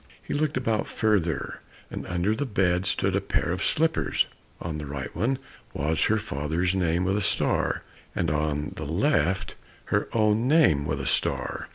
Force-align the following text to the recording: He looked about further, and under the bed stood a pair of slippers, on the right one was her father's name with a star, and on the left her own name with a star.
He 0.23 0.33
looked 0.33 0.57
about 0.57 0.87
further, 0.87 1.59
and 1.91 2.07
under 2.07 2.33
the 2.33 2.47
bed 2.47 2.87
stood 2.87 3.15
a 3.15 3.21
pair 3.21 3.51
of 3.51 3.63
slippers, 3.63 4.25
on 4.59 4.79
the 4.79 4.87
right 4.87 5.15
one 5.15 5.37
was 5.75 6.05
her 6.05 6.17
father's 6.17 6.73
name 6.73 7.03
with 7.05 7.17
a 7.17 7.21
star, 7.21 7.83
and 8.15 8.31
on 8.31 8.73
the 8.77 8.85
left 8.87 9.53
her 9.93 10.09
own 10.11 10.47
name 10.47 10.87
with 10.87 10.99
a 10.99 11.05
star. 11.05 11.69